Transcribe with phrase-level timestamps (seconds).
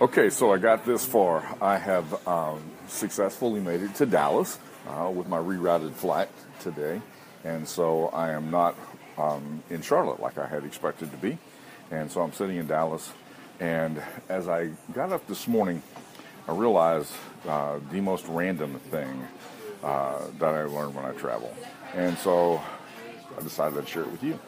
[0.00, 1.44] Okay, so I got this far.
[1.62, 4.58] I have um, successfully made it to Dallas
[4.88, 6.28] uh, with my rerouted flight
[6.58, 7.00] today,
[7.44, 8.74] and so I am not
[9.16, 11.38] um, in Charlotte like I had expected to be,
[11.92, 13.12] and so I'm sitting in Dallas.
[13.60, 15.80] And as I got up this morning,
[16.48, 17.12] I realized
[17.46, 19.28] uh, the most random thing
[19.84, 21.54] uh, that I learned when I travel,
[21.94, 22.60] and so
[23.38, 24.40] I decided I'd share it with you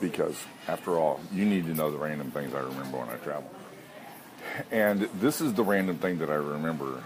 [0.00, 3.50] because, after all, you need to know the random things I remember when I travel.
[4.70, 7.02] And this is the random thing that I remember.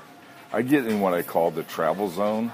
[0.53, 2.53] I get in what I call the travel zone.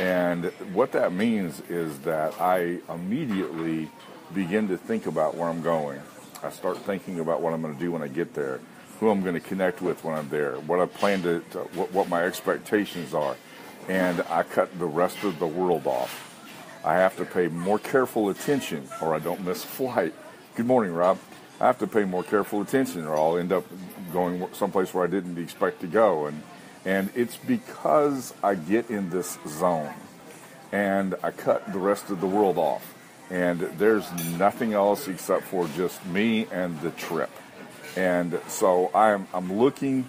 [0.00, 3.90] And what that means is that I immediately
[4.34, 6.00] begin to think about where I'm going.
[6.42, 8.60] I start thinking about what I'm going to do when I get there,
[9.00, 11.92] who I'm going to connect with when I'm there, what I plan to, to what,
[11.92, 13.36] what my expectations are.
[13.88, 16.26] And I cut the rest of the world off.
[16.84, 20.14] I have to pay more careful attention or I don't miss flight.
[20.54, 21.18] Good morning, Rob.
[21.60, 23.64] I have to pay more careful attention or I'll end up
[24.12, 26.26] going someplace where I didn't expect to go.
[26.26, 26.42] And,
[26.84, 29.92] and it's because I get in this zone
[30.70, 32.94] and I cut the rest of the world off.
[33.30, 37.30] And there's nothing else except for just me and the trip.
[37.96, 40.08] And so I'm, I'm looking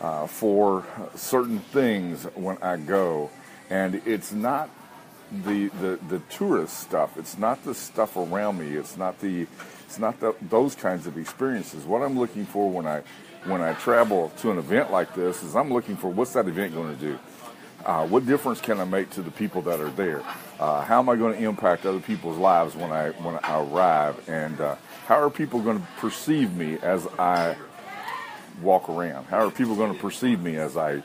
[0.00, 0.84] uh, for
[1.14, 3.30] certain things when I go.
[3.70, 4.68] And it's not
[5.30, 7.16] the, the, the tourist stuff.
[7.16, 8.76] It's not the stuff around me.
[8.76, 9.46] It's not the
[9.86, 11.84] it's not the, those kinds of experiences.
[11.84, 13.02] What I'm looking for when I
[13.44, 16.74] when I travel to an event like this is I'm looking for what's that event
[16.74, 17.18] going to do?
[17.84, 20.22] Uh, what difference can I make to the people that are there?
[20.58, 24.28] Uh, how am I going to impact other people's lives when I when I arrive?
[24.28, 27.56] And uh, how are people going to perceive me as I
[28.62, 29.24] walk around?
[29.24, 31.02] How are people going to perceive me as I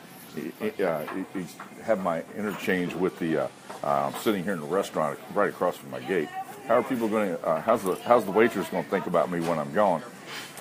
[1.84, 3.48] have my interchange with the uh,
[3.84, 6.30] uh, sitting here in the restaurant right across from my gate?
[6.68, 7.46] How are people going to?
[7.46, 10.02] Uh, how's the how's the waitress going to think about me when I'm gone?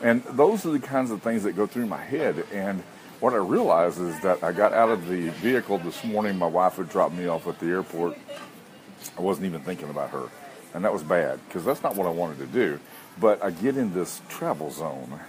[0.02, 2.45] And those are the kinds of things that go through my head.
[2.52, 2.83] And
[3.20, 6.36] what I realized is that I got out of the vehicle this morning.
[6.36, 8.18] My wife had dropped me off at the airport.
[9.17, 10.29] I wasn't even thinking about her,
[10.74, 12.80] and that was bad because that's not what I wanted to do.
[13.18, 15.20] But I get in this travel zone,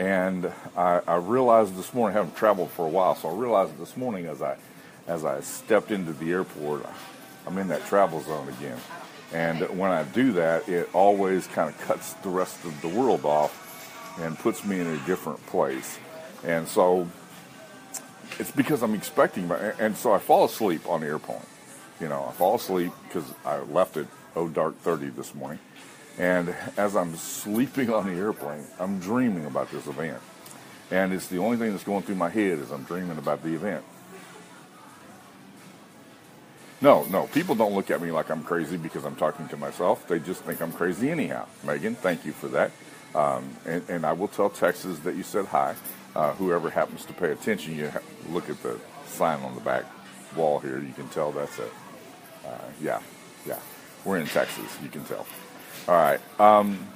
[0.00, 3.78] and I, I realized this morning, I haven't traveled for a while, so I realized
[3.78, 4.56] this morning as I
[5.06, 6.86] as I stepped into the airport,
[7.46, 8.78] I'm in that travel zone again.
[9.34, 13.26] And when I do that, it always kind of cuts the rest of the world
[13.26, 15.98] off and puts me in a different place.
[16.44, 17.06] And so
[18.38, 21.40] it's because I'm expecting, and so I fall asleep on the airplane.
[22.00, 25.58] You know, I fall asleep because I left at oh dark 30 this morning.
[26.18, 30.18] And as I'm sleeping on the airplane, I'm dreaming about this event.
[30.90, 33.54] And it's the only thing that's going through my head is I'm dreaming about the
[33.54, 33.84] event.
[36.82, 37.26] No, no.
[37.28, 40.08] People don't look at me like I'm crazy because I'm talking to myself.
[40.08, 41.46] They just think I'm crazy anyhow.
[41.64, 42.72] Megan, thank you for that.
[43.14, 45.74] Um, and, and, I will tell Texas that you said hi.
[46.14, 47.90] Uh, whoever happens to pay attention, you
[48.30, 49.84] look at the sign on the back
[50.36, 50.78] wall here.
[50.78, 51.72] You can tell that's it.
[52.46, 52.50] uh,
[52.80, 53.00] yeah,
[53.46, 53.58] yeah.
[54.04, 54.78] We're in Texas.
[54.82, 55.26] You can tell.
[55.88, 56.20] All right.
[56.40, 56.86] Um,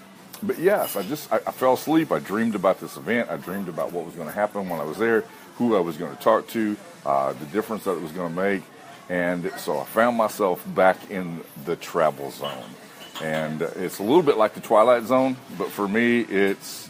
[0.43, 2.13] but yes, I just I, I, fell asleep.
[2.13, 3.31] I dreamed about this event.
[3.31, 5.25] I dreamed about what was going to happen when I was there,
[5.57, 6.77] who I was going to talk to,
[7.07, 8.63] uh, the difference that it was going to make.
[9.09, 12.65] And so I found myself back in the travel zone.
[13.23, 16.89] And it's a little bit like the Twilight Zone, but for me, it's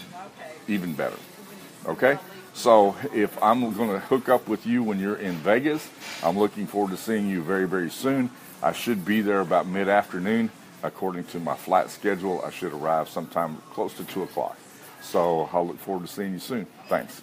[0.69, 1.19] even better.
[1.87, 2.19] Okay?
[2.55, 5.89] So if I'm going to hook up with you when you're in Vegas,
[6.23, 8.31] I'm looking forward to seeing you very, very soon.
[8.63, 10.51] I should be there about mid afternoon.
[10.85, 14.59] According to my flight schedule, I should arrive sometime close to 2 o'clock.
[15.01, 16.67] So I'll look forward to seeing you soon.
[16.89, 17.23] Thanks.